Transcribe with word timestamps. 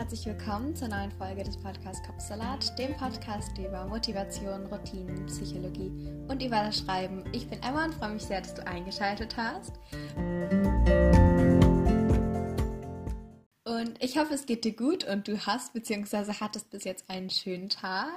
herzlich 0.00 0.24
willkommen 0.24 0.74
zur 0.74 0.88
neuen 0.88 1.12
Folge 1.12 1.44
des 1.44 1.58
Podcasts 1.58 2.02
Kopfsalat, 2.06 2.78
dem 2.78 2.96
Podcast 2.96 3.58
über 3.58 3.84
Motivation, 3.84 4.64
Routinen, 4.64 5.26
Psychologie 5.26 5.92
und 6.26 6.42
über 6.42 6.62
das 6.62 6.78
Schreiben. 6.78 7.22
Ich 7.34 7.46
bin 7.46 7.62
Emma 7.62 7.84
und 7.84 7.94
freue 7.94 8.14
mich 8.14 8.22
sehr, 8.22 8.40
dass 8.40 8.54
du 8.54 8.66
eingeschaltet 8.66 9.36
hast. 9.36 9.72
Und 13.64 14.02
ich 14.02 14.16
hoffe, 14.16 14.32
es 14.32 14.46
geht 14.46 14.64
dir 14.64 14.74
gut 14.74 15.04
und 15.04 15.28
du 15.28 15.38
hast 15.44 15.74
bzw. 15.74 16.32
hattest 16.40 16.70
bis 16.70 16.84
jetzt 16.84 17.04
einen 17.10 17.28
schönen 17.28 17.68
Tag. 17.68 18.08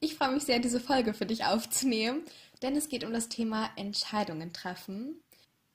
Ich 0.00 0.16
freue 0.16 0.32
mich 0.32 0.42
sehr, 0.42 0.58
diese 0.58 0.80
Folge 0.80 1.14
für 1.14 1.26
dich 1.26 1.44
aufzunehmen, 1.44 2.22
denn 2.60 2.74
es 2.74 2.88
geht 2.88 3.04
um 3.04 3.12
das 3.12 3.28
Thema 3.28 3.70
Entscheidungen 3.76 4.52
treffen 4.52 5.20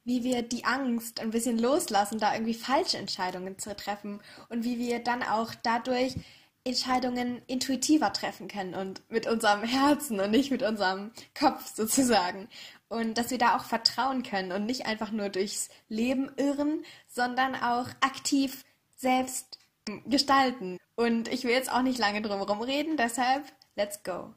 wie 0.09 0.23
wir 0.23 0.41
die 0.41 0.65
Angst 0.65 1.19
ein 1.19 1.29
bisschen 1.29 1.59
loslassen, 1.59 2.17
da 2.17 2.33
irgendwie 2.33 2.55
falsche 2.55 2.97
Entscheidungen 2.97 3.59
zu 3.59 3.75
treffen 3.75 4.19
und 4.49 4.63
wie 4.63 4.79
wir 4.79 4.97
dann 5.03 5.21
auch 5.21 5.53
dadurch 5.61 6.15
Entscheidungen 6.63 7.43
intuitiver 7.45 8.11
treffen 8.11 8.47
können 8.47 8.73
und 8.73 9.03
mit 9.11 9.27
unserem 9.27 9.61
Herzen 9.61 10.19
und 10.19 10.31
nicht 10.31 10.49
mit 10.49 10.63
unserem 10.63 11.11
Kopf 11.39 11.75
sozusagen. 11.75 12.49
Und 12.87 13.19
dass 13.19 13.29
wir 13.29 13.37
da 13.37 13.55
auch 13.55 13.65
vertrauen 13.65 14.23
können 14.23 14.51
und 14.51 14.65
nicht 14.65 14.87
einfach 14.87 15.11
nur 15.11 15.29
durchs 15.29 15.69
Leben 15.89 16.31
irren, 16.37 16.83
sondern 17.07 17.53
auch 17.53 17.87
aktiv 18.01 18.65
selbst 18.97 19.59
gestalten. 20.07 20.79
Und 20.95 21.27
ich 21.27 21.43
will 21.43 21.51
jetzt 21.51 21.71
auch 21.71 21.83
nicht 21.83 21.99
lange 21.99 22.23
drum 22.23 22.39
herum 22.39 22.61
reden, 22.61 22.97
deshalb 22.97 23.43
let's 23.75 24.01
go. 24.01 24.33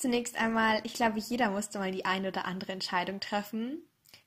Zunächst 0.00 0.40
einmal, 0.40 0.80
ich 0.84 0.94
glaube, 0.94 1.18
jeder 1.18 1.50
musste 1.50 1.78
mal 1.78 1.92
die 1.92 2.06
eine 2.06 2.28
oder 2.28 2.46
andere 2.46 2.72
Entscheidung 2.72 3.20
treffen, 3.20 3.82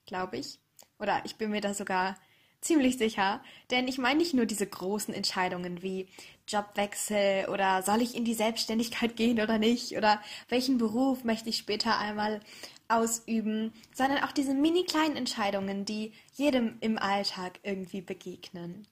glaube 0.05 0.37
ich. 0.37 0.59
Oder 0.99 1.23
ich 1.25 1.37
bin 1.37 1.49
mir 1.49 1.61
da 1.61 1.73
sogar 1.73 2.15
ziemlich 2.61 2.99
sicher. 2.99 3.41
Denn 3.71 3.87
ich 3.87 3.97
meine 3.97 4.19
nicht 4.19 4.35
nur 4.35 4.45
diese 4.45 4.67
großen 4.67 5.15
Entscheidungen 5.15 5.81
wie 5.81 6.09
Jobwechsel 6.47 7.49
oder 7.49 7.81
soll 7.81 8.03
ich 8.03 8.15
in 8.15 8.23
die 8.23 8.35
Selbstständigkeit 8.35 9.15
gehen 9.15 9.41
oder 9.41 9.57
nicht 9.57 9.97
oder 9.97 10.21
welchen 10.47 10.77
Beruf 10.77 11.23
möchte 11.23 11.49
ich 11.49 11.57
später 11.57 11.97
einmal 11.97 12.41
ausüben, 12.87 13.73
sondern 13.95 14.23
auch 14.23 14.31
diese 14.31 14.53
mini 14.53 14.83
kleinen 14.83 15.15
Entscheidungen, 15.15 15.85
die 15.85 16.13
jedem 16.35 16.77
im 16.81 16.99
Alltag 16.99 17.59
irgendwie 17.63 18.01
begegnen. 18.01 18.87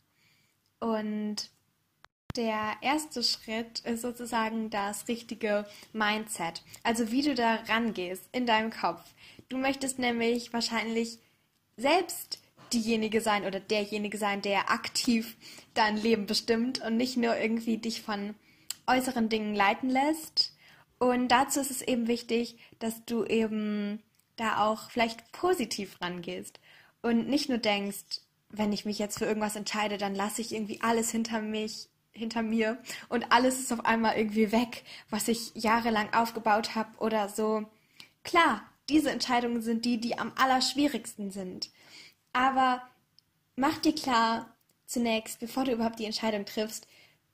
Und 0.79 1.51
der 2.35 2.75
erste 2.81 3.23
Schritt 3.23 3.79
ist 3.79 4.01
sozusagen 4.01 4.69
das 4.69 5.07
richtige 5.07 5.65
Mindset, 5.93 6.63
also 6.83 7.11
wie 7.11 7.21
du 7.21 7.35
da 7.35 7.55
rangehst 7.67 8.23
in 8.31 8.45
deinem 8.45 8.71
Kopf. 8.71 9.03
Du 9.49 9.57
möchtest 9.57 9.99
nämlich 9.99 10.53
wahrscheinlich 10.53 11.19
selbst 11.77 12.39
diejenige 12.73 13.21
sein 13.21 13.45
oder 13.45 13.59
derjenige 13.59 14.17
sein, 14.17 14.41
der 14.41 14.71
aktiv 14.71 15.35
dein 15.73 15.97
Leben 15.97 16.25
bestimmt 16.25 16.81
und 16.81 16.97
nicht 16.97 17.17
nur 17.17 17.37
irgendwie 17.37 17.77
dich 17.77 18.01
von 18.01 18.35
äußeren 18.87 19.29
Dingen 19.29 19.55
leiten 19.55 19.89
lässt. 19.89 20.55
Und 20.99 21.29
dazu 21.29 21.59
ist 21.59 21.71
es 21.71 21.81
eben 21.81 22.07
wichtig, 22.07 22.57
dass 22.79 23.03
du 23.05 23.25
eben 23.25 24.01
da 24.37 24.65
auch 24.65 24.89
vielleicht 24.89 25.31
positiv 25.31 25.99
rangehst 25.99 26.59
und 27.01 27.27
nicht 27.27 27.49
nur 27.49 27.57
denkst, 27.57 28.21
wenn 28.49 28.73
ich 28.73 28.85
mich 28.85 28.99
jetzt 28.99 29.17
für 29.17 29.25
irgendwas 29.25 29.55
entscheide, 29.55 29.97
dann 29.97 30.15
lasse 30.15 30.41
ich 30.41 30.53
irgendwie 30.53 30.81
alles 30.81 31.09
hinter 31.09 31.41
mich 31.41 31.89
hinter 32.13 32.41
mir 32.41 32.77
und 33.09 33.31
alles 33.31 33.59
ist 33.59 33.71
auf 33.71 33.85
einmal 33.85 34.17
irgendwie 34.17 34.51
weg, 34.51 34.83
was 35.09 35.27
ich 35.27 35.53
jahrelang 35.55 36.13
aufgebaut 36.13 36.75
habe 36.75 36.97
oder 36.99 37.29
so. 37.29 37.65
Klar, 38.23 38.63
diese 38.89 39.11
Entscheidungen 39.11 39.61
sind 39.61 39.85
die, 39.85 39.99
die 39.99 40.17
am 40.17 40.33
allerschwierigsten 40.35 41.31
sind. 41.31 41.71
Aber 42.33 42.81
mach 43.55 43.77
dir 43.77 43.95
klar, 43.95 44.53
zunächst, 44.85 45.39
bevor 45.39 45.63
du 45.63 45.71
überhaupt 45.71 45.99
die 45.99 46.05
Entscheidung 46.05 46.45
triffst, 46.45 46.87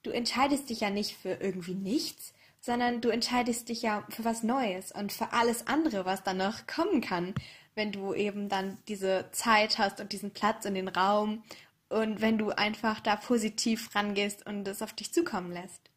du 0.03 0.11
entscheidest 0.11 0.69
dich 0.69 0.81
ja 0.81 0.89
nicht 0.89 1.17
für 1.17 1.33
irgendwie 1.33 1.73
nichts, 1.73 2.33
sondern 2.59 3.01
du 3.01 3.09
entscheidest 3.09 3.69
dich 3.69 3.81
ja 3.81 4.05
für 4.09 4.25
was 4.25 4.43
Neues 4.43 4.91
und 4.91 5.11
für 5.11 5.33
alles 5.33 5.67
andere, 5.67 6.05
was 6.05 6.23
dann 6.23 6.37
noch 6.37 6.67
kommen 6.67 7.01
kann, 7.01 7.33
wenn 7.75 7.91
du 7.91 8.13
eben 8.13 8.49
dann 8.49 8.77
diese 8.87 9.29
Zeit 9.31 9.77
hast 9.77 10.01
und 10.01 10.11
diesen 10.11 10.31
Platz 10.31 10.65
und 10.65 10.73
den 10.73 10.87
Raum 10.87 11.43
und 11.89 12.21
wenn 12.21 12.37
du 12.37 12.49
einfach 12.49 12.99
da 12.99 13.15
positiv 13.15 13.93
rangehst 13.95 14.45
und 14.45 14.67
es 14.67 14.81
auf 14.81 14.93
dich 14.93 15.13
zukommen 15.13 15.51
lässt. 15.51 15.89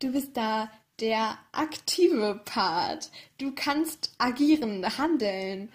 Du 0.00 0.12
bist 0.12 0.36
da 0.36 0.70
der 1.00 1.38
aktive 1.52 2.40
Part. 2.44 3.10
Du 3.38 3.52
kannst 3.54 4.14
agieren, 4.18 4.84
handeln 4.98 5.70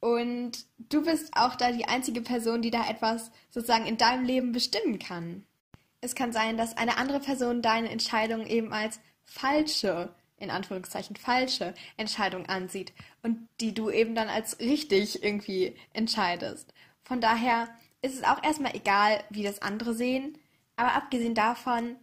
und 0.00 0.66
du 0.78 1.04
bist 1.04 1.30
auch 1.36 1.54
da 1.56 1.72
die 1.72 1.84
einzige 1.84 2.22
Person, 2.22 2.62
die 2.62 2.70
da 2.70 2.88
etwas 2.88 3.30
sozusagen 3.50 3.86
in 3.86 3.96
deinem 3.96 4.24
Leben 4.24 4.52
bestimmen 4.52 4.98
kann. 4.98 5.44
Es 6.00 6.14
kann 6.14 6.32
sein, 6.32 6.56
dass 6.56 6.76
eine 6.76 6.96
andere 6.96 7.20
Person 7.20 7.62
deine 7.62 7.90
Entscheidung 7.90 8.46
eben 8.46 8.72
als 8.72 8.98
falsche, 9.24 10.12
in 10.38 10.50
Anführungszeichen 10.50 11.14
falsche 11.16 11.74
Entscheidung 11.96 12.46
ansieht 12.46 12.92
und 13.22 13.48
die 13.60 13.74
du 13.74 13.90
eben 13.90 14.14
dann 14.14 14.28
als 14.28 14.58
richtig 14.58 15.22
irgendwie 15.22 15.76
entscheidest. 15.92 16.72
Von 17.04 17.20
daher 17.20 17.68
ist 18.02 18.14
es 18.16 18.24
auch 18.24 18.42
erstmal 18.42 18.76
egal, 18.76 19.22
wie 19.30 19.42
das 19.42 19.62
andere 19.62 19.94
sehen. 19.94 20.38
Aber 20.76 20.94
abgesehen 20.94 21.34
davon, 21.34 21.96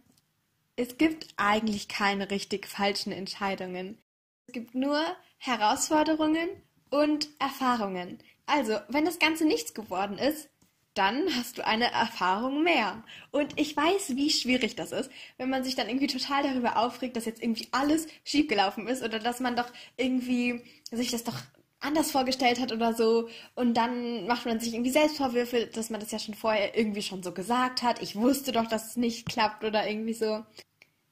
es 0.76 0.96
gibt 0.96 1.28
eigentlich 1.36 1.88
keine 1.88 2.30
richtig 2.30 2.66
falschen 2.66 3.12
Entscheidungen. 3.12 3.98
Es 4.46 4.54
gibt 4.54 4.74
nur 4.74 5.00
Herausforderungen 5.38 6.48
und 6.90 7.28
Erfahrungen. 7.38 8.18
Also, 8.46 8.78
wenn 8.88 9.04
das 9.04 9.18
Ganze 9.18 9.44
nichts 9.44 9.74
geworden 9.74 10.18
ist, 10.18 10.48
dann 10.94 11.34
hast 11.36 11.58
du 11.58 11.66
eine 11.66 11.92
Erfahrung 11.92 12.62
mehr. 12.64 13.04
Und 13.30 13.58
ich 13.60 13.76
weiß, 13.76 14.16
wie 14.16 14.30
schwierig 14.30 14.74
das 14.74 14.92
ist, 14.92 15.10
wenn 15.36 15.48
man 15.48 15.62
sich 15.62 15.76
dann 15.76 15.88
irgendwie 15.88 16.08
total 16.08 16.42
darüber 16.42 16.78
aufregt, 16.78 17.16
dass 17.16 17.26
jetzt 17.26 17.42
irgendwie 17.42 17.68
alles 17.70 18.08
schiefgelaufen 18.24 18.88
ist 18.88 19.02
oder 19.02 19.18
dass 19.18 19.40
man 19.40 19.54
doch 19.54 19.70
irgendwie 19.96 20.62
sich 20.90 21.10
das 21.10 21.22
doch 21.22 21.38
anders 21.80 22.10
vorgestellt 22.10 22.60
hat 22.60 22.72
oder 22.72 22.94
so. 22.94 23.28
Und 23.54 23.74
dann 23.74 24.26
macht 24.26 24.46
man 24.46 24.60
sich 24.60 24.74
irgendwie 24.74 24.90
Selbstvorwürfe, 24.90 25.66
dass 25.66 25.90
man 25.90 26.00
das 26.00 26.10
ja 26.12 26.18
schon 26.18 26.34
vorher 26.34 26.76
irgendwie 26.76 27.02
schon 27.02 27.22
so 27.22 27.32
gesagt 27.32 27.82
hat. 27.82 28.02
Ich 28.02 28.16
wusste 28.16 28.52
doch, 28.52 28.66
dass 28.66 28.90
es 28.90 28.96
nicht 28.96 29.28
klappt 29.28 29.64
oder 29.64 29.88
irgendwie 29.88 30.14
so. 30.14 30.44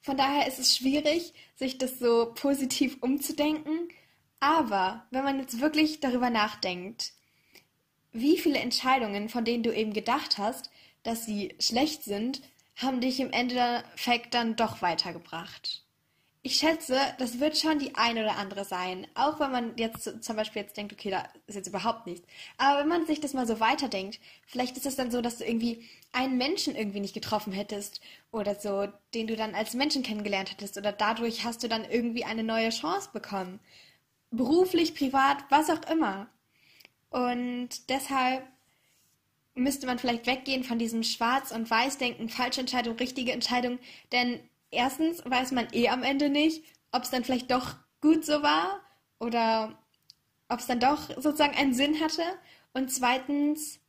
Von 0.01 0.17
daher 0.17 0.47
ist 0.47 0.59
es 0.59 0.77
schwierig, 0.77 1.33
sich 1.55 1.77
das 1.77 1.99
so 1.99 2.31
positiv 2.33 2.97
umzudenken. 3.01 3.89
Aber 4.39 5.05
wenn 5.11 5.23
man 5.23 5.39
jetzt 5.39 5.59
wirklich 5.59 5.99
darüber 5.99 6.29
nachdenkt, 6.29 7.11
wie 8.11 8.37
viele 8.37 8.59
Entscheidungen, 8.59 9.29
von 9.29 9.45
denen 9.45 9.63
du 9.63 9.73
eben 9.73 9.93
gedacht 9.93 10.37
hast, 10.37 10.71
dass 11.03 11.25
sie 11.25 11.55
schlecht 11.59 12.03
sind, 12.03 12.41
haben 12.75 13.01
dich 13.01 13.19
im 13.19 13.31
Endeffekt 13.31 14.33
dann 14.33 14.55
doch 14.55 14.81
weitergebracht. 14.81 15.83
Ich 16.41 16.55
schätze, 16.55 16.97
das 17.17 17.41
wird 17.41 17.57
schon 17.57 17.79
die 17.79 17.95
eine 17.95 18.23
oder 18.23 18.37
andere 18.37 18.63
sein. 18.63 19.05
Auch 19.13 19.41
wenn 19.41 19.51
man 19.51 19.77
jetzt 19.77 20.23
zum 20.23 20.35
Beispiel 20.37 20.61
jetzt 20.61 20.77
denkt, 20.77 20.93
okay, 20.93 21.09
da 21.09 21.27
ist 21.47 21.55
jetzt 21.55 21.67
überhaupt 21.67 22.07
nichts. 22.07 22.25
Aber 22.57 22.79
wenn 22.79 22.87
man 22.87 23.05
sich 23.05 23.19
das 23.19 23.33
mal 23.33 23.45
so 23.45 23.59
weiterdenkt, 23.59 24.19
vielleicht 24.47 24.77
ist 24.77 24.85
es 24.85 24.95
dann 24.95 25.11
so, 25.11 25.21
dass 25.21 25.37
du 25.37 25.45
irgendwie 25.45 25.85
einen 26.13 26.37
Menschen 26.37 26.75
irgendwie 26.75 27.01
nicht 27.01 27.13
getroffen 27.13 27.51
hättest 27.51 27.99
oder 28.31 28.55
so, 28.55 28.87
den 29.13 29.27
du 29.27 29.35
dann 29.35 29.53
als 29.53 29.73
Menschen 29.73 30.01
kennengelernt 30.01 30.51
hättest 30.51 30.77
oder 30.77 30.93
dadurch 30.93 31.43
hast 31.43 31.61
du 31.63 31.67
dann 31.67 31.83
irgendwie 31.83 32.23
eine 32.23 32.43
neue 32.43 32.69
Chance 32.69 33.09
bekommen. 33.11 33.59
Beruflich, 34.31 34.95
privat, 34.95 35.37
was 35.49 35.69
auch 35.69 35.91
immer. 35.91 36.27
Und 37.09 37.89
deshalb 37.89 38.43
müsste 39.55 39.87
man 39.87 39.99
vielleicht 39.99 40.25
weggehen 40.25 40.63
von 40.63 40.79
diesem 40.79 41.03
Schwarz- 41.03 41.51
und 41.51 41.69
Weiß-Denken, 41.69 42.29
falsche 42.29 42.61
Entscheidung, 42.61 42.95
richtige 42.95 43.33
Entscheidung, 43.33 43.79
denn 44.13 44.39
erstens 44.71 45.23
weiß 45.25 45.51
man 45.51 45.67
eh 45.71 45.89
am 45.89 46.03
Ende 46.03 46.29
nicht, 46.29 46.63
ob 46.91 47.03
es 47.03 47.09
dann 47.09 47.23
vielleicht 47.23 47.51
doch 47.51 47.75
gut 48.01 48.25
so 48.25 48.41
war 48.41 48.81
oder 49.19 49.77
ob 50.47 50.59
es 50.59 50.67
dann 50.67 50.79
doch 50.79 51.09
sozusagen 51.15 51.55
einen 51.55 51.73
Sinn 51.73 51.99
hatte. 51.99 52.23
Und 52.73 52.91
zweitens 52.91 53.79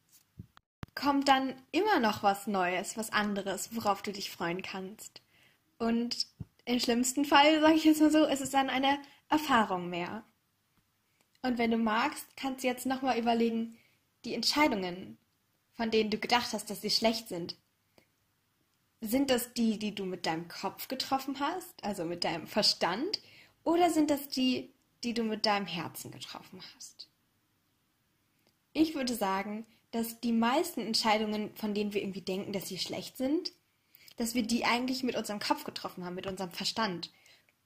kommt 0.94 1.28
dann 1.28 1.54
immer 1.72 2.00
noch 2.00 2.22
was 2.22 2.46
Neues, 2.46 2.96
was 2.96 3.10
anderes, 3.10 3.74
worauf 3.74 4.02
du 4.02 4.12
dich 4.12 4.30
freuen 4.30 4.62
kannst. 4.62 5.22
Und 5.78 6.26
im 6.64 6.78
schlimmsten 6.78 7.24
Fall, 7.24 7.60
sage 7.60 7.74
ich 7.74 7.84
jetzt 7.84 8.00
mal 8.00 8.10
so, 8.10 8.24
ist 8.24 8.40
es 8.40 8.50
dann 8.50 8.68
eine 8.68 8.98
Erfahrung 9.28 9.88
mehr. 9.88 10.24
Und 11.42 11.56
wenn 11.58 11.70
du 11.70 11.78
magst, 11.78 12.26
kannst 12.36 12.62
du 12.62 12.68
jetzt 12.68 12.86
nochmal 12.86 13.18
überlegen, 13.18 13.78
die 14.24 14.34
Entscheidungen, 14.34 15.16
von 15.72 15.90
denen 15.90 16.10
du 16.10 16.18
gedacht 16.18 16.52
hast, 16.52 16.68
dass 16.68 16.82
sie 16.82 16.90
schlecht 16.90 17.28
sind, 17.28 17.56
sind 19.00 19.30
das 19.30 19.52
die, 19.54 19.78
die 19.78 19.94
du 19.94 20.04
mit 20.04 20.26
deinem 20.26 20.48
Kopf 20.48 20.88
getroffen 20.88 21.40
hast, 21.40 21.82
also 21.82 22.04
mit 22.04 22.24
deinem 22.24 22.46
Verstand, 22.46 23.20
oder 23.64 23.90
sind 23.90 24.10
das 24.10 24.28
die, 24.28 24.72
die 25.02 25.14
du 25.14 25.22
mit 25.22 25.46
deinem 25.46 25.66
Herzen 25.66 26.10
getroffen 26.10 26.60
hast? 26.74 27.08
Ich 28.72 28.94
würde 28.94 29.14
sagen, 29.14 29.66
dass 29.90 30.20
die 30.20 30.32
meisten 30.32 30.80
Entscheidungen, 30.80 31.54
von 31.56 31.74
denen 31.74 31.92
wir 31.92 32.02
irgendwie 32.02 32.20
denken, 32.20 32.52
dass 32.52 32.68
sie 32.68 32.78
schlecht 32.78 33.16
sind, 33.16 33.52
dass 34.16 34.34
wir 34.34 34.42
die 34.42 34.64
eigentlich 34.64 35.02
mit 35.02 35.16
unserem 35.16 35.40
Kopf 35.40 35.64
getroffen 35.64 36.04
haben, 36.04 36.14
mit 36.14 36.26
unserem 36.26 36.52
Verstand, 36.52 37.10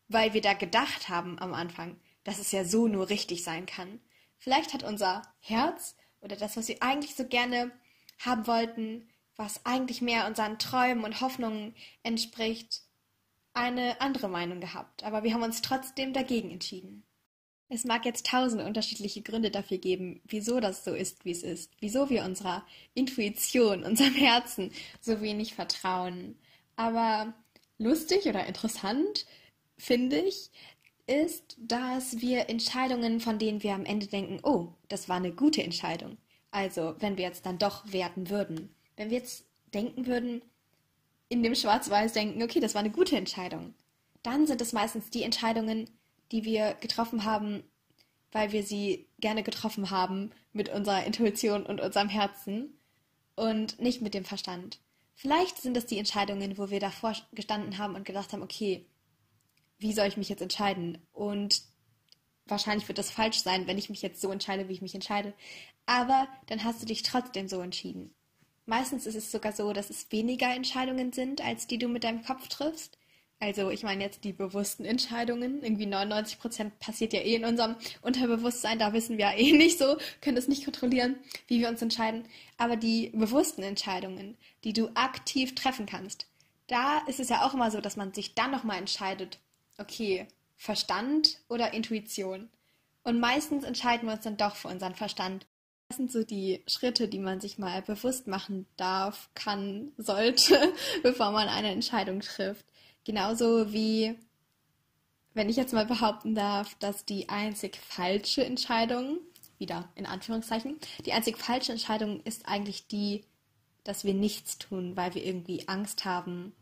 weil 0.09 0.35
wir 0.35 0.41
da 0.41 0.55
gedacht 0.55 1.09
haben 1.09 1.39
am 1.39 1.53
Anfang, 1.53 2.01
dass 2.23 2.39
es 2.39 2.53
ja 2.53 2.65
so 2.65 2.87
nur 2.87 3.11
richtig 3.11 3.43
sein 3.43 3.67
kann. 3.67 4.01
Vielleicht 4.39 4.73
hat 4.73 4.83
unser 4.83 5.23
Herz 5.41 5.97
oder 6.21 6.37
das, 6.37 6.57
was 6.57 6.69
wir 6.69 6.83
eigentlich 6.83 7.15
so 7.15 7.27
gerne 7.27 7.71
haben 8.19 8.47
wollten, 8.47 9.09
was 9.37 9.65
eigentlich 9.67 10.01
mehr 10.01 10.27
unseren 10.27 10.59
Träumen 10.59 11.05
und 11.05 11.21
Hoffnungen 11.21 11.75
entspricht, 12.03 12.83
eine 13.53 14.01
andere 14.01 14.29
Meinung 14.29 14.61
gehabt. 14.61 15.05
Aber 15.05 15.23
wir 15.23 15.33
haben 15.35 15.43
uns 15.43 15.63
trotzdem 15.63 16.13
dagegen 16.13 16.51
entschieden. 16.51 17.05
Es 17.69 17.85
mag 17.85 18.05
jetzt 18.05 18.27
tausende 18.27 18.67
unterschiedliche 18.67 19.23
Gründe 19.23 19.51
dafür 19.51 19.79
geben, 19.79 20.21
wieso 20.25 20.61
das 20.61 20.85
so 20.85 20.95
ist, 20.95 21.25
wie 21.25 21.31
es 21.31 21.43
ist, 21.43 21.73
wieso 21.81 22.11
wir 22.11 22.25
unserer 22.25 22.65
Intuition, 22.95 23.85
unserem 23.85 24.15
Herzen 24.15 24.71
so 25.01 25.21
wenig 25.21 25.55
vertrauen. 25.55 26.37
Aber 26.77 27.35
lustig 27.79 28.27
oder 28.27 28.47
interessant 28.47 29.27
finde 29.79 30.21
ich, 30.21 30.51
ist, 31.07 31.57
dass 31.59 32.21
wir 32.21 32.49
Entscheidungen, 32.49 33.21
von 33.21 33.39
denen 33.39 33.63
wir 33.63 33.75
am 33.75 33.85
Ende 33.85 34.07
denken, 34.07 34.41
oh, 34.43 34.73
das 34.89 35.09
war 35.09 35.17
eine 35.17 35.33
gute 35.33 35.63
Entscheidung. 35.63 36.19
Also, 36.51 36.95
wenn 37.01 37.17
wir 37.17 37.25
jetzt 37.25 37.47
dann 37.47 37.59
doch 37.59 37.93
werten 37.93 38.31
würden. 38.31 38.75
Wenn 38.97 39.11
wir 39.11 39.19
jetzt 39.19 39.45
denken 39.73 40.07
würden, 40.07 40.43
in 41.29 41.43
dem 41.43 41.55
Schwarz-Weiß 41.55 42.13
denken, 42.13 42.43
okay, 42.43 42.61
das 42.61 42.75
war 42.75 42.81
eine 42.81 42.91
gute 42.91 43.17
Entscheidung, 43.17 43.75
dann 44.23 44.47
sind 44.47 44.61
es 44.61 44.73
meistens 44.73 45.11
die 45.11 45.23
Entscheidungen, 45.23 45.91
die 46.33 46.45
wir 46.45 46.75
getroffen 46.75 47.25
haben, 47.25 47.63
weil 48.33 48.53
wir 48.53 48.63
sie 48.63 49.09
gerne 49.21 49.43
getroffen 49.43 49.91
haben 49.91 50.31
mit 50.53 50.69
unserer 50.69 51.05
Intuition 51.05 51.65
und 51.67 51.81
unserem 51.81 52.09
Herzen 52.09 52.79
und 53.37 53.81
nicht 53.81 54.03
mit 54.03 54.15
dem 54.15 54.25
Verstand. 54.25 54.81
Vielleicht 55.15 55.59
sind 55.59 55.77
es 55.77 55.87
die 55.87 55.99
Entscheidungen, 55.99 56.59
wo 56.59 56.71
wir 56.71 56.81
davor 56.81 57.15
gestanden 57.33 57.79
haben 57.79 57.95
und 57.95 58.05
gedacht 58.05 58.33
haben, 58.33 58.43
okay, 58.43 58.87
wie 59.79 59.93
soll 59.93 60.09
ich 60.09 60.17
mich 60.17 60.29
jetzt 60.29 60.43
entscheiden? 60.43 60.99
Und 61.13 61.63
wahrscheinlich 62.47 62.89
wird 62.89 62.99
das 62.99 63.11
falsch 63.11 63.39
sein, 63.39 63.67
wenn 63.67 63.79
ich 63.79 63.91
mich 63.91 64.03
jetzt 64.03 64.21
so 64.21 64.31
entscheide, 64.31 64.69
wie 64.69 64.73
ich 64.73 64.83
mich 64.83 64.95
entscheide. 64.95 65.35
Aber 65.87 66.27
dann 66.47 66.65
hast 66.65 66.83
du 66.83 66.87
dich 66.87 67.03
trotzdem 67.03 67.49
so 67.49 67.61
entschieden. 67.61 68.15
Meistens 68.67 69.07
ist 69.07 69.15
es 69.15 69.31
sogar 69.31 69.53
so, 69.53 69.73
dass 69.73 69.91
es 69.91 70.11
weniger 70.11 70.55
Entscheidungen 70.55 71.13
sind, 71.13 71.45
als 71.45 71.67
die 71.67 71.79
du 71.79 71.89
mit 71.89 72.05
deinem 72.05 72.25
Kopf 72.25 72.49
triffst. 72.49 72.99
Also 73.41 73.69
ich 73.69 73.83
meine 73.83 74.03
jetzt 74.03 74.25
die 74.25 74.33
bewussten 74.33 74.87
Entscheidungen. 74.87 75.63
Irgendwie 75.63 75.87
99 75.87 76.39
Prozent 76.39 76.79
passiert 76.79 77.13
ja 77.13 77.21
eh 77.21 77.35
in 77.35 77.45
unserem 77.45 77.77
Unterbewusstsein. 78.01 78.79
Da 78.79 78.95
wissen 78.95 79.19
wir 79.19 79.27
ja 79.27 79.37
eh 79.37 79.53
nicht 79.53 79.79
so, 79.79 79.99
können 80.23 80.39
es 80.39 80.49
nicht 80.49 80.65
kontrollieren, 80.65 81.17
wie 81.47 81.61
wir 81.61 81.69
uns 81.69 81.83
entscheiden. 81.83 82.25
Aber 82.57 82.77
die 82.77 83.11
bewussten 83.11 83.63
Entscheidungen, 83.63 84.39
die 84.65 84.73
du 84.73 84.89
aktiv 84.95 85.55
treffen 85.55 85.85
kannst, 85.85 86.27
da 86.69 86.99
ist 87.07 87.21
es 87.21 87.29
ja 87.29 87.45
auch 87.45 87.53
immer 87.53 87.71
so, 87.71 87.83
dass 87.83 87.97
man 87.97 88.15
sich 88.15 88.35
dann 88.35 88.51
nochmal 88.51 88.79
entscheidet, 88.79 89.39
okay, 89.77 90.27
Verstand 90.57 91.41
oder 91.49 91.75
Intuition. 91.75 92.49
Und 93.03 93.21
meistens 93.21 93.65
entscheiden 93.65 94.09
wir 94.09 94.15
uns 94.15 94.25
dann 94.25 94.39
doch 94.39 94.57
für 94.57 94.69
unseren 94.69 94.95
Verstand. 94.95 95.47
Das 95.89 95.99
sind 95.99 96.11
so 96.11 96.25
die 96.25 96.63
Schritte, 96.67 97.09
die 97.09 97.19
man 97.19 97.41
sich 97.41 97.59
mal 97.59 97.83
bewusst 97.83 98.27
machen 98.27 98.67
darf, 98.77 99.31
kann, 99.35 99.93
sollte, 99.97 100.73
bevor 101.03 101.31
man 101.31 101.49
eine 101.49 101.71
Entscheidung 101.71 102.21
trifft. 102.21 102.65
Genauso 103.05 103.73
wie, 103.73 104.19
wenn 105.35 105.49
ich 105.49 105.57
jetzt 105.57 105.75
mal 105.75 105.87
behaupten 105.87 106.35
darf, 106.35 106.75
dass 106.77 107.05
die 107.05 107.29
einzig 107.29 107.77
falsche 107.77 108.45
Entscheidung, 108.45 109.19
wieder 109.59 109.91
in 109.95 110.07
Anführungszeichen, 110.07 110.79
die 111.05 111.13
einzig 111.13 111.39
falsche 111.39 111.73
Entscheidung 111.73 112.21
ist 112.23 112.49
eigentlich 112.49 112.87
die, 112.87 113.25
dass 113.85 114.05
wir 114.05 114.15
nichts 114.15 114.59
tun, 114.59 114.97
weil 114.97 115.15
wir 115.15 115.25
irgendwie 115.25 115.69
Angst 115.69 116.05
haben 116.05 116.55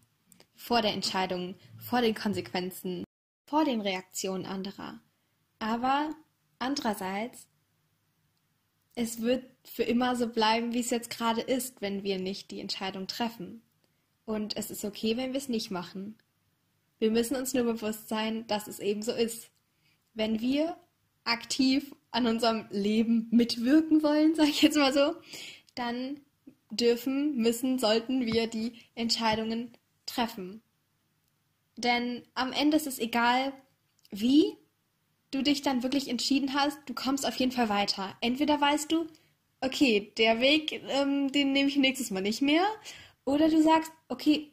vor 0.55 0.83
der 0.83 0.93
Entscheidung, 0.93 1.55
vor 1.79 2.01
den 2.01 2.15
Konsequenzen, 2.15 3.05
vor 3.49 3.65
den 3.65 3.81
Reaktionen 3.81 4.47
anderer. 4.47 5.01
Aber 5.59 6.11
andererseits, 6.59 7.47
es 8.95 9.23
wird 9.23 9.45
für 9.65 9.85
immer 9.85 10.17
so 10.17 10.29
bleiben, 10.29 10.73
wie 10.75 10.81
es 10.81 10.91
jetzt 10.91 11.11
gerade 11.11 11.41
ist, 11.41 11.81
wenn 11.81 12.03
wir 12.03 12.19
nicht 12.19 12.51
die 12.51 12.61
Entscheidung 12.61 13.07
treffen. 13.07 13.63
Und 14.25 14.57
es 14.57 14.71
ist 14.71 14.85
okay, 14.85 15.17
wenn 15.17 15.33
wir 15.33 15.39
es 15.39 15.49
nicht 15.49 15.71
machen. 15.71 16.17
Wir 16.99 17.11
müssen 17.11 17.37
uns 17.37 17.55
nur 17.55 17.65
bewusst 17.65 18.09
sein, 18.09 18.47
dass 18.47 18.69
es 18.69 18.79
eben 18.79 19.03
so 19.03 19.13
ist. 19.13 19.51
Wenn 20.15 20.41
wir 20.41 20.77
aktiv 21.25 21.95
an 22.11 22.27
unserem 22.27 22.67
Leben 22.71 23.29
mitwirken 23.31 24.03
wollen, 24.03 24.35
sage 24.35 24.51
ich 24.51 24.63
jetzt 24.63 24.77
mal 24.77 24.93
so, 24.93 25.17
dann 25.75 26.21
dürfen, 26.71 27.37
müssen, 27.37 27.79
sollten 27.79 28.27
wir 28.27 28.47
die 28.47 28.75
Entscheidungen 28.95 29.73
treffen. 30.07 30.63
Denn 31.77 32.23
am 32.35 32.53
Ende 32.53 32.77
ist 32.77 32.87
es 32.87 32.99
egal, 32.99 33.53
wie 34.11 34.57
du 35.33 35.43
dich 35.43 35.63
dann 35.63 35.83
wirklich 35.83 36.09
entschieden 36.09 36.55
hast, 36.55 36.79
du 36.87 36.95
kommst 36.95 37.27
auf 37.27 37.37
jeden 37.37 37.53
Fall 37.53 37.69
weiter. 37.69 38.15
Entweder 38.21 38.61
weißt 38.61 38.93
du, 38.93 39.09
okay, 39.61 40.13
der 40.19 40.41
Weg, 40.41 40.73
ähm, 40.89 41.33
den 41.33 41.53
nehme 41.53 41.69
ich 41.69 41.77
nächstes 41.77 42.11
Mal 42.11 42.23
nicht 42.23 42.43
mehr, 42.43 42.65
oder 43.25 43.49
du 43.49 43.63
sagst, 43.63 43.91
okay, 44.09 44.53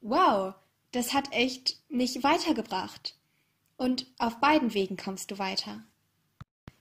wow, 0.00 0.54
das 0.92 1.14
hat 1.14 1.32
echt 1.32 1.80
mich 1.88 2.22
weitergebracht. 2.22 3.16
Und 3.76 4.06
auf 4.18 4.38
beiden 4.40 4.74
Wegen 4.74 4.96
kommst 4.96 5.30
du 5.30 5.38
weiter. 5.38 5.82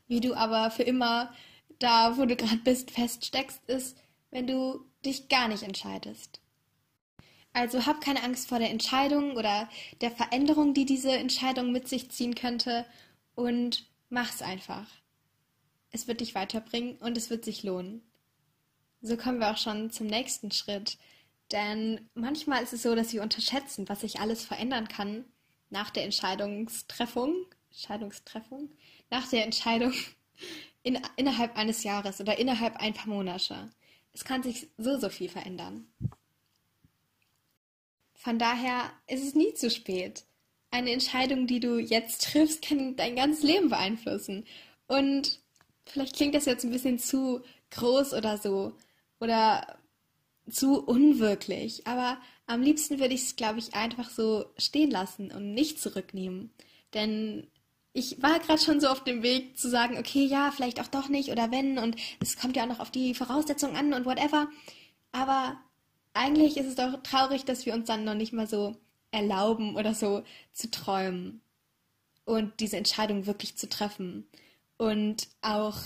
Wie 0.07 0.19
du 0.19 0.33
aber 0.33 0.71
für 0.71 0.83
immer 0.83 1.33
da, 1.79 2.17
wo 2.17 2.25
du 2.25 2.35
gerade 2.35 2.57
bist, 2.57 2.91
feststeckst, 2.91 3.63
ist, 3.67 3.97
wenn 4.31 4.47
du 4.47 4.83
dich 5.05 5.29
gar 5.29 5.47
nicht 5.47 5.63
entscheidest. 5.63 6.41
Also 7.53 7.85
hab 7.85 8.01
keine 8.01 8.23
Angst 8.23 8.49
vor 8.49 8.59
der 8.59 8.71
Entscheidung 8.71 9.35
oder 9.35 9.69
der 10.01 10.11
Veränderung, 10.11 10.73
die 10.73 10.85
diese 10.85 11.11
Entscheidung 11.11 11.71
mit 11.71 11.87
sich 11.87 12.09
ziehen 12.09 12.35
könnte 12.35 12.85
und 13.37 13.85
mach's 14.09 14.41
einfach. 14.41 14.87
Es 15.91 16.07
wird 16.07 16.21
dich 16.21 16.35
weiterbringen 16.35 16.97
und 16.97 17.15
es 17.17 17.29
wird 17.29 17.45
sich 17.45 17.63
lohnen. 17.63 18.01
So 19.01 19.15
kommen 19.15 19.39
wir 19.39 19.51
auch 19.51 19.57
schon 19.57 19.91
zum 19.91 20.07
nächsten 20.07 20.51
Schritt, 20.51 20.97
denn 21.51 22.09
manchmal 22.15 22.63
ist 22.63 22.73
es 22.73 22.81
so, 22.81 22.95
dass 22.95 23.13
wir 23.13 23.21
unterschätzen, 23.21 23.87
was 23.87 24.01
sich 24.01 24.19
alles 24.19 24.43
verändern 24.43 24.87
kann 24.87 25.23
nach 25.69 25.91
der 25.91 26.03
Entscheidungstreffung, 26.03 27.45
Entscheidungstreffung, 27.69 28.71
nach 29.11 29.29
der 29.29 29.45
Entscheidung 29.45 29.93
in, 30.83 30.99
innerhalb 31.15 31.55
eines 31.55 31.83
Jahres 31.83 32.19
oder 32.19 32.39
innerhalb 32.39 32.77
ein 32.77 32.95
paar 32.95 33.07
Monate. 33.07 33.69
Es 34.13 34.25
kann 34.25 34.41
sich 34.41 34.67
so, 34.77 34.99
so 34.99 35.09
viel 35.09 35.29
verändern. 35.29 35.87
Von 38.15 38.39
daher 38.39 38.91
ist 39.05 39.23
es 39.23 39.35
nie 39.35 39.53
zu 39.53 39.69
spät. 39.69 40.25
Eine 40.71 40.91
Entscheidung, 40.91 41.47
die 41.47 41.59
du 41.59 41.77
jetzt 41.79 42.23
triffst, 42.25 42.61
kann 42.61 42.95
dein 42.95 43.15
ganzes 43.15 43.43
Leben 43.43 43.69
beeinflussen. 43.69 44.45
Und 44.87 45.39
vielleicht 45.85 46.15
klingt 46.15 46.35
das 46.35 46.45
jetzt 46.45 46.63
ein 46.63 46.71
bisschen 46.71 46.99
zu 46.99 47.41
groß 47.71 48.13
oder 48.13 48.37
so. 48.37 48.73
Oder 49.19 49.79
zu 50.49 50.83
unwirklich. 50.83 51.87
Aber 51.87 52.17
am 52.45 52.61
liebsten 52.61 52.99
würde 52.99 53.13
ich 53.13 53.23
es, 53.23 53.35
glaube 53.35 53.59
ich, 53.59 53.75
einfach 53.75 54.09
so 54.09 54.45
stehen 54.57 54.91
lassen 54.91 55.31
und 55.31 55.53
nicht 55.53 55.81
zurücknehmen. 55.81 56.51
Denn 56.93 57.47
ich 57.93 58.21
war 58.21 58.39
gerade 58.39 58.61
schon 58.61 58.79
so 58.79 58.87
auf 58.87 59.03
dem 59.03 59.23
Weg 59.23 59.57
zu 59.57 59.69
sagen, 59.69 59.97
okay, 59.97 60.25
ja, 60.25 60.51
vielleicht 60.51 60.79
auch 60.79 60.87
doch 60.87 61.09
nicht 61.09 61.31
oder 61.31 61.51
wenn 61.51 61.79
und 61.79 61.95
es 62.21 62.37
kommt 62.37 62.55
ja 62.55 62.63
auch 62.63 62.67
noch 62.67 62.79
auf 62.79 62.91
die 62.91 63.13
Voraussetzungen 63.15 63.75
an 63.75 63.93
und 63.93 64.05
whatever. 64.05 64.47
Aber 65.11 65.57
eigentlich 66.13 66.57
ist 66.57 66.67
es 66.67 66.75
doch 66.75 67.01
traurig, 67.03 67.45
dass 67.45 67.65
wir 67.65 67.73
uns 67.73 67.87
dann 67.87 68.03
noch 68.03 68.13
nicht 68.13 68.33
mal 68.33 68.47
so 68.47 68.75
erlauben 69.11 69.75
oder 69.75 69.93
so 69.93 70.23
zu 70.53 70.69
träumen 70.69 71.41
und 72.25 72.59
diese 72.59 72.77
Entscheidung 72.77 73.25
wirklich 73.25 73.57
zu 73.57 73.69
treffen 73.69 74.27
und 74.77 75.27
auch 75.41 75.77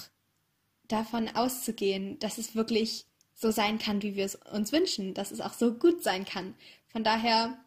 davon 0.87 1.29
auszugehen, 1.29 2.19
dass 2.19 2.37
es 2.37 2.55
wirklich 2.55 3.05
so 3.33 3.51
sein 3.51 3.79
kann, 3.79 4.01
wie 4.01 4.15
wir 4.15 4.25
es 4.25 4.35
uns 4.35 4.71
wünschen, 4.71 5.13
dass 5.13 5.31
es 5.31 5.41
auch 5.41 5.53
so 5.53 5.73
gut 5.73 6.03
sein 6.03 6.25
kann. 6.25 6.55
Von 6.89 7.03
daher, 7.03 7.57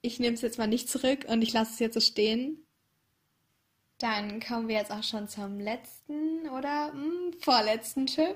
ich 0.00 0.18
nehme 0.18 0.34
es 0.34 0.40
jetzt 0.40 0.58
mal 0.58 0.66
nicht 0.66 0.88
zurück 0.88 1.26
und 1.28 1.42
ich 1.42 1.52
lasse 1.52 1.72
es 1.74 1.78
jetzt 1.78 1.94
so 1.94 2.00
stehen. 2.00 2.64
Dann 3.98 4.40
kommen 4.40 4.66
wir 4.66 4.76
jetzt 4.76 4.90
auch 4.90 5.04
schon 5.04 5.28
zum 5.28 5.60
letzten 5.60 6.48
oder 6.48 6.92
mh, 6.92 7.02
hm, 7.02 7.32
vorletzten 7.40 8.06
Tipp. 8.06 8.34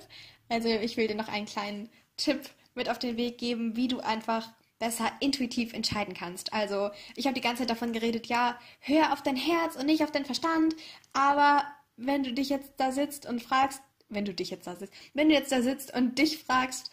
Also 0.48 0.68
ich 0.68 0.96
will 0.96 1.08
dir 1.08 1.16
noch 1.16 1.28
einen 1.28 1.46
kleinen 1.46 1.90
Tipp 2.16 2.40
mit 2.74 2.88
auf 2.88 2.98
den 2.98 3.16
Weg 3.16 3.38
geben, 3.38 3.74
wie 3.74 3.88
du 3.88 3.98
einfach 4.00 4.52
besser 4.78 5.10
intuitiv 5.20 5.72
entscheiden 5.72 6.14
kannst. 6.14 6.52
Also 6.52 6.90
ich 7.14 7.26
habe 7.26 7.34
die 7.34 7.40
ganze 7.40 7.62
Zeit 7.62 7.70
davon 7.70 7.92
geredet, 7.92 8.26
ja, 8.26 8.58
hör 8.80 9.12
auf 9.12 9.22
dein 9.22 9.36
Herz 9.36 9.76
und 9.76 9.86
nicht 9.86 10.02
auf 10.02 10.12
deinen 10.12 10.26
Verstand. 10.26 10.76
Aber 11.12 11.64
wenn 11.96 12.22
du 12.22 12.32
dich 12.32 12.50
jetzt 12.50 12.72
da 12.76 12.92
sitzt 12.92 13.26
und 13.26 13.42
fragst, 13.42 13.80
wenn 14.08 14.24
du 14.24 14.34
dich 14.34 14.50
jetzt 14.50 14.66
da 14.66 14.76
sitzt, 14.76 14.92
wenn 15.14 15.28
du 15.28 15.34
jetzt 15.34 15.50
da 15.50 15.62
sitzt 15.62 15.94
und 15.94 16.18
dich 16.18 16.38
fragst, 16.38 16.90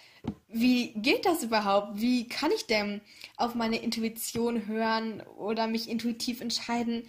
wie 0.47 0.93
geht 0.93 1.25
das 1.25 1.43
überhaupt? 1.43 1.99
Wie 1.99 2.27
kann 2.27 2.51
ich 2.51 2.65
denn 2.65 3.01
auf 3.35 3.55
meine 3.55 3.77
Intuition 3.77 4.67
hören 4.67 5.21
oder 5.37 5.67
mich 5.67 5.89
intuitiv 5.89 6.41
entscheiden? 6.41 7.07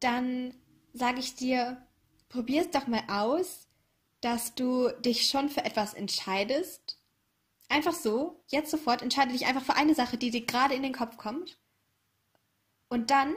Dann 0.00 0.54
sage 0.92 1.20
ich 1.20 1.36
dir, 1.36 1.80
probier 2.28 2.62
es 2.62 2.70
doch 2.70 2.86
mal 2.86 3.02
aus, 3.08 3.68
dass 4.20 4.54
du 4.54 4.88
dich 5.04 5.28
schon 5.28 5.48
für 5.48 5.64
etwas 5.64 5.94
entscheidest. 5.94 6.99
Einfach 7.70 7.94
so, 7.94 8.42
jetzt 8.48 8.72
sofort, 8.72 9.00
entscheide 9.00 9.32
dich 9.32 9.46
einfach 9.46 9.62
für 9.62 9.76
eine 9.76 9.94
Sache, 9.94 10.18
die 10.18 10.32
dir 10.32 10.44
gerade 10.44 10.74
in 10.74 10.82
den 10.82 10.92
Kopf 10.92 11.16
kommt. 11.16 11.56
Und 12.88 13.10
dann 13.12 13.36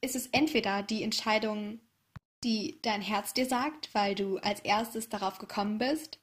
ist 0.00 0.16
es 0.16 0.26
entweder 0.26 0.82
die 0.82 1.04
Entscheidung, 1.04 1.80
die 2.42 2.80
dein 2.82 3.00
Herz 3.00 3.32
dir 3.32 3.46
sagt, 3.46 3.94
weil 3.94 4.16
du 4.16 4.38
als 4.38 4.60
erstes 4.60 5.08
darauf 5.08 5.38
gekommen 5.38 5.78
bist, 5.78 6.18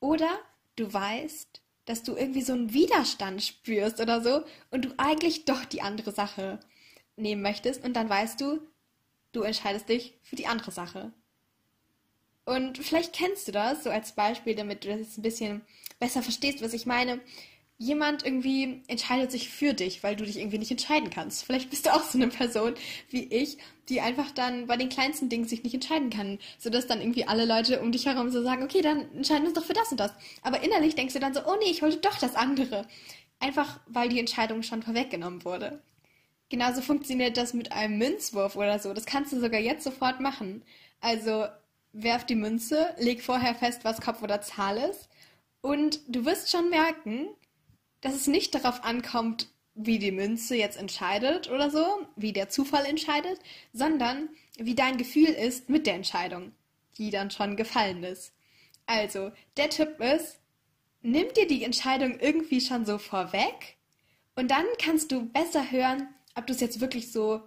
oder 0.00 0.38
du 0.76 0.92
weißt, 0.92 1.62
dass 1.86 2.02
du 2.02 2.14
irgendwie 2.14 2.42
so 2.42 2.52
einen 2.52 2.74
Widerstand 2.74 3.42
spürst 3.42 3.98
oder 3.98 4.22
so 4.22 4.44
und 4.70 4.84
du 4.84 4.94
eigentlich 4.98 5.46
doch 5.46 5.64
die 5.64 5.80
andere 5.80 6.12
Sache 6.12 6.60
nehmen 7.16 7.40
möchtest 7.40 7.82
und 7.84 7.94
dann 7.94 8.10
weißt 8.10 8.38
du, 8.38 8.60
du 9.32 9.42
entscheidest 9.42 9.88
dich 9.88 10.18
für 10.22 10.36
die 10.36 10.46
andere 10.46 10.72
Sache. 10.72 11.10
Und 12.44 12.78
vielleicht 12.78 13.14
kennst 13.14 13.48
du 13.48 13.52
das 13.52 13.84
so 13.84 13.90
als 13.90 14.12
Beispiel, 14.12 14.54
damit 14.54 14.84
du 14.84 14.88
das 14.88 14.98
jetzt 14.98 15.18
ein 15.18 15.22
bisschen 15.22 15.62
besser 15.98 16.22
verstehst, 16.22 16.62
was 16.62 16.74
ich 16.74 16.86
meine 16.86 17.20
jemand 17.78 18.24
irgendwie 18.24 18.82
entscheidet 18.86 19.32
sich 19.32 19.48
für 19.48 19.74
dich, 19.74 20.02
weil 20.02 20.14
du 20.14 20.24
dich 20.24 20.38
irgendwie 20.38 20.58
nicht 20.58 20.70
entscheiden 20.70 21.10
kannst. 21.10 21.44
Vielleicht 21.44 21.70
bist 21.70 21.86
du 21.86 21.92
auch 21.92 22.02
so 22.02 22.18
eine 22.18 22.28
Person 22.28 22.74
wie 23.10 23.24
ich, 23.24 23.58
die 23.88 24.00
einfach 24.00 24.30
dann 24.30 24.66
bei 24.66 24.76
den 24.76 24.88
kleinsten 24.88 25.28
Dingen 25.28 25.46
sich 25.46 25.64
nicht 25.64 25.74
entscheiden 25.74 26.10
kann, 26.10 26.38
sodass 26.58 26.86
dann 26.86 27.00
irgendwie 27.00 27.26
alle 27.26 27.44
Leute 27.44 27.80
um 27.80 27.90
dich 27.90 28.06
herum 28.06 28.30
so 28.30 28.42
sagen, 28.42 28.62
okay, 28.62 28.80
dann 28.80 29.12
entscheiden 29.14 29.42
wir 29.42 29.48
uns 29.48 29.58
doch 29.58 29.64
für 29.64 29.72
das 29.72 29.90
und 29.90 29.98
das. 29.98 30.12
Aber 30.42 30.62
innerlich 30.62 30.94
denkst 30.94 31.14
du 31.14 31.20
dann 31.20 31.34
so, 31.34 31.40
oh 31.46 31.56
nee, 31.58 31.70
ich 31.70 31.82
wollte 31.82 31.98
doch 31.98 32.18
das 32.18 32.36
andere. 32.36 32.86
Einfach 33.40 33.80
weil 33.86 34.08
die 34.08 34.20
Entscheidung 34.20 34.62
schon 34.62 34.82
vorweggenommen 34.82 35.44
wurde. 35.44 35.82
Genauso 36.50 36.80
funktioniert 36.80 37.36
das 37.36 37.54
mit 37.54 37.72
einem 37.72 37.98
Münzwurf 37.98 38.54
oder 38.56 38.78
so. 38.78 38.94
Das 38.94 39.06
kannst 39.06 39.32
du 39.32 39.40
sogar 39.40 39.60
jetzt 39.60 39.82
sofort 39.82 40.20
machen. 40.20 40.62
Also 41.00 41.46
werf 41.94 42.26
die 42.26 42.34
Münze, 42.34 42.94
leg 42.98 43.22
vorher 43.22 43.54
fest, 43.54 43.84
was 43.84 44.00
Kopf 44.00 44.22
oder 44.22 44.42
Zahl 44.42 44.76
ist. 44.76 45.08
Und 45.62 46.00
du 46.08 46.26
wirst 46.26 46.50
schon 46.50 46.68
merken, 46.68 47.28
dass 48.02 48.14
es 48.14 48.26
nicht 48.26 48.54
darauf 48.54 48.84
ankommt, 48.84 49.48
wie 49.74 49.98
die 49.98 50.12
Münze 50.12 50.56
jetzt 50.56 50.76
entscheidet 50.76 51.50
oder 51.50 51.70
so, 51.70 51.84
wie 52.16 52.32
der 52.32 52.48
Zufall 52.48 52.84
entscheidet, 52.84 53.38
sondern 53.72 54.28
wie 54.58 54.74
dein 54.74 54.98
Gefühl 54.98 55.30
ist 55.30 55.70
mit 55.70 55.86
der 55.86 55.94
Entscheidung, 55.94 56.52
die 56.98 57.10
dann 57.10 57.30
schon 57.30 57.56
gefallen 57.56 58.04
ist. 58.04 58.32
Also, 58.86 59.32
der 59.56 59.70
Tipp 59.70 59.98
ist, 60.00 60.38
nimm 61.02 61.32
dir 61.34 61.46
die 61.46 61.64
Entscheidung 61.64 62.20
irgendwie 62.20 62.60
schon 62.60 62.84
so 62.84 62.98
vorweg 62.98 63.76
und 64.36 64.50
dann 64.50 64.66
kannst 64.78 65.10
du 65.10 65.28
besser 65.28 65.70
hören, 65.70 66.08
ob 66.34 66.46
du 66.46 66.52
es 66.52 66.60
jetzt 66.60 66.80
wirklich 66.80 67.10
so 67.10 67.42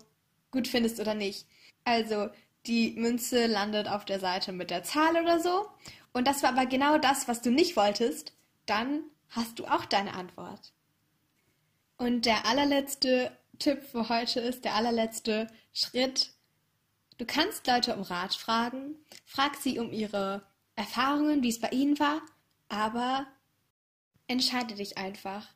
gut 0.51 0.68
findest 0.68 1.00
oder 1.00 1.13
nicht. 1.13 1.46
Also, 1.84 2.30
die 2.67 2.91
Münze 2.91 3.47
landet 3.47 3.88
auf 3.88 4.05
der 4.05 4.19
Seite 4.19 4.51
mit 4.51 4.69
der 4.69 4.83
Zahl 4.83 5.21
oder 5.21 5.39
so 5.39 5.67
und 6.17 6.25
das 6.25 6.41
war 6.41 6.50
aber 6.50 6.65
genau 6.65 6.97
das, 6.97 7.27
was 7.27 7.43
du 7.43 7.51
nicht 7.51 7.75
wolltest, 7.75 8.33
dann 8.65 9.03
hast 9.29 9.59
du 9.59 9.65
auch 9.65 9.86
deine 9.86 10.15
Antwort. 10.15 10.74
Und 11.97 12.25
der 12.25 12.47
allerletzte 12.47 13.38
Tipp 13.59 13.83
für 13.83 14.09
heute 14.09 14.39
ist, 14.39 14.65
der 14.65 14.74
allerletzte 14.74 15.47
Schritt. 15.74 16.31
Du 17.19 17.25
kannst 17.25 17.67
Leute 17.67 17.95
um 17.95 18.01
Rat 18.01 18.33
fragen, 18.33 18.95
frag 19.25 19.57
sie 19.57 19.77
um 19.77 19.91
ihre 19.91 20.41
Erfahrungen, 20.75 21.43
wie 21.43 21.50
es 21.50 21.59
bei 21.59 21.69
ihnen 21.69 22.00
war, 22.00 22.21
aber 22.67 23.27
entscheide 24.27 24.74
dich 24.74 24.97
einfach. 24.97 25.47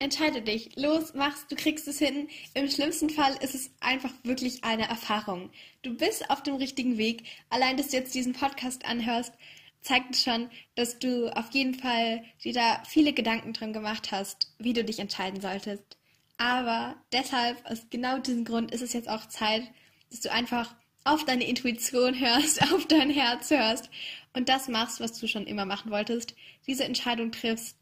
Entscheide 0.00 0.42
dich. 0.42 0.76
Los, 0.76 1.12
mach's, 1.14 1.46
du 1.48 1.56
kriegst 1.56 1.88
es 1.88 1.98
hin. 1.98 2.28
Im 2.54 2.70
schlimmsten 2.70 3.10
Fall 3.10 3.34
ist 3.42 3.54
es 3.56 3.70
einfach 3.80 4.12
wirklich 4.22 4.62
eine 4.62 4.88
Erfahrung. 4.88 5.50
Du 5.82 5.96
bist 5.96 6.30
auf 6.30 6.42
dem 6.42 6.54
richtigen 6.54 6.98
Weg. 6.98 7.24
Allein, 7.50 7.76
dass 7.76 7.88
du 7.88 7.96
jetzt 7.96 8.14
diesen 8.14 8.32
Podcast 8.32 8.84
anhörst, 8.86 9.32
zeigt 9.80 10.16
schon, 10.16 10.50
dass 10.76 11.00
du 11.00 11.34
auf 11.36 11.52
jeden 11.52 11.74
Fall 11.74 12.22
dir 12.44 12.52
da 12.52 12.82
viele 12.86 13.12
Gedanken 13.12 13.52
drin 13.52 13.72
gemacht 13.72 14.12
hast, 14.12 14.54
wie 14.58 14.72
du 14.72 14.84
dich 14.84 15.00
entscheiden 15.00 15.40
solltest. 15.40 15.96
Aber 16.36 16.96
deshalb, 17.12 17.64
aus 17.68 17.86
genau 17.90 18.18
diesem 18.18 18.44
Grund, 18.44 18.70
ist 18.70 18.82
es 18.82 18.92
jetzt 18.92 19.08
auch 19.08 19.26
Zeit, 19.26 19.62
dass 20.10 20.20
du 20.20 20.30
einfach 20.30 20.76
auf 21.02 21.24
deine 21.24 21.44
Intuition 21.48 22.18
hörst, 22.18 22.62
auf 22.72 22.86
dein 22.86 23.10
Herz 23.10 23.50
hörst 23.50 23.90
und 24.32 24.48
das 24.48 24.68
machst, 24.68 25.00
was 25.00 25.18
du 25.18 25.26
schon 25.26 25.46
immer 25.46 25.64
machen 25.64 25.90
wolltest. 25.90 26.36
Diese 26.68 26.84
Entscheidung 26.84 27.32
triffst, 27.32 27.76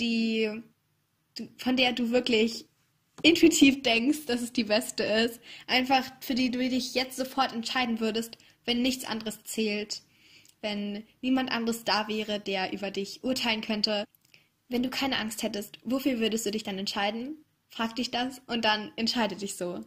die, 0.00 0.62
von 1.58 1.76
der 1.76 1.92
du 1.92 2.10
wirklich 2.10 2.66
intuitiv 3.22 3.82
denkst, 3.82 4.26
dass 4.26 4.42
es 4.42 4.52
die 4.52 4.64
beste 4.64 5.04
ist. 5.04 5.40
Einfach 5.66 6.04
für 6.20 6.34
die 6.34 6.50
du 6.50 6.58
dich 6.58 6.94
jetzt 6.94 7.16
sofort 7.16 7.52
entscheiden 7.52 8.00
würdest, 8.00 8.38
wenn 8.64 8.82
nichts 8.82 9.04
anderes 9.04 9.42
zählt 9.44 10.02
wenn 10.62 11.04
niemand 11.20 11.50
anderes 11.50 11.84
da 11.84 12.08
wäre, 12.08 12.40
der 12.40 12.72
über 12.72 12.90
dich 12.90 13.22
urteilen 13.22 13.60
könnte. 13.60 14.06
Wenn 14.68 14.82
du 14.82 14.88
keine 14.88 15.18
Angst 15.18 15.42
hättest, 15.42 15.78
wofür 15.84 16.18
würdest 16.20 16.46
du 16.46 16.50
dich 16.50 16.62
dann 16.62 16.78
entscheiden? 16.78 17.44
Frag 17.68 17.96
dich 17.96 18.10
das 18.10 18.40
und 18.46 18.64
dann 18.64 18.92
entscheide 18.96 19.36
dich 19.36 19.56
so. 19.56 19.84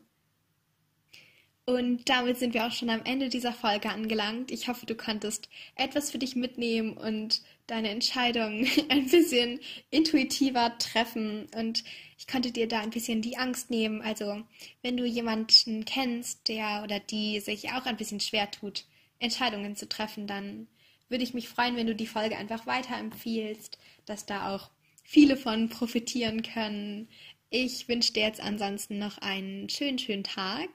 Und 1.67 2.07
damit 2.09 2.37
sind 2.37 2.53
wir 2.53 2.67
auch 2.67 2.71
schon 2.71 2.91
am 2.91 3.03
Ende 3.05 3.27
dieser 3.27 3.51
Folge 3.51 3.89
angelangt. 3.89 4.51
Ich 4.51 4.67
hoffe, 4.67 4.85
du 4.85 4.93
konntest 4.93 5.49
etwas 5.75 6.11
für 6.11 6.19
dich 6.19 6.35
mitnehmen 6.35 6.95
und 6.95 7.41
deine 7.65 7.89
Entscheidung 7.89 8.67
ein 8.89 9.09
bisschen 9.09 9.59
intuitiver 9.89 10.77
treffen. 10.77 11.47
Und 11.55 11.83
ich 12.19 12.27
konnte 12.27 12.51
dir 12.51 12.67
da 12.67 12.81
ein 12.81 12.91
bisschen 12.91 13.23
die 13.23 13.37
Angst 13.37 13.71
nehmen. 13.71 14.03
Also, 14.03 14.43
wenn 14.83 14.95
du 14.95 15.05
jemanden 15.05 15.85
kennst, 15.85 16.47
der 16.49 16.81
oder 16.83 16.99
die 16.99 17.39
sich 17.39 17.71
auch 17.71 17.87
ein 17.87 17.97
bisschen 17.97 18.19
schwer 18.19 18.51
tut, 18.51 18.85
Entscheidungen 19.17 19.75
zu 19.75 19.89
treffen, 19.89 20.27
dann 20.27 20.67
würde 21.09 21.23
ich 21.23 21.33
mich 21.33 21.49
freuen, 21.49 21.75
wenn 21.77 21.87
du 21.87 21.95
die 21.95 22.05
Folge 22.05 22.37
einfach 22.37 22.67
weiterempfiehlst, 22.67 23.79
dass 24.05 24.27
da 24.27 24.55
auch 24.55 24.69
viele 25.03 25.35
von 25.35 25.69
profitieren 25.69 26.43
können. 26.43 27.07
Ich 27.49 27.87
wünsche 27.87 28.13
dir 28.13 28.23
jetzt 28.23 28.41
ansonsten 28.41 28.99
noch 28.99 29.17
einen 29.19 29.67
schönen, 29.69 29.97
schönen 29.97 30.23
Tag 30.23 30.69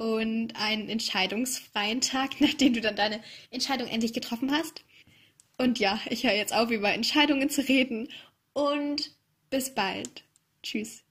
und 0.00 0.54
einen 0.56 0.88
entscheidungsfreien 0.88 2.00
Tag, 2.00 2.30
nachdem 2.40 2.72
du 2.72 2.80
dann 2.80 2.96
deine 2.96 3.20
Entscheidung 3.50 3.86
endlich 3.86 4.14
getroffen 4.14 4.50
hast. 4.50 4.82
Und 5.58 5.78
ja, 5.78 6.00
ich 6.08 6.24
höre 6.24 6.32
jetzt 6.32 6.54
auf, 6.54 6.70
über 6.70 6.90
Entscheidungen 6.90 7.50
zu 7.50 7.60
reden 7.68 8.08
und 8.54 9.12
bis 9.50 9.74
bald. 9.74 10.24
Tschüss. 10.62 11.02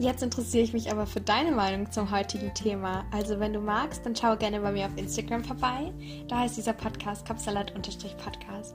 Jetzt 0.00 0.24
interessiere 0.24 0.64
ich 0.64 0.72
mich 0.72 0.90
aber 0.90 1.06
für 1.06 1.20
deine 1.20 1.52
Meinung 1.52 1.88
zum 1.92 2.10
heutigen 2.10 2.52
Thema. 2.54 3.06
Also 3.12 3.38
wenn 3.38 3.52
du 3.52 3.60
magst, 3.60 4.04
dann 4.04 4.16
schau 4.16 4.36
gerne 4.36 4.58
bei 4.58 4.72
mir 4.72 4.86
auf 4.86 4.96
Instagram 4.96 5.44
vorbei. 5.44 5.92
Da 6.26 6.40
heißt 6.40 6.56
dieser 6.56 6.72
Podcast 6.72 7.24
Kopfsalat-Podcast. 7.28 8.74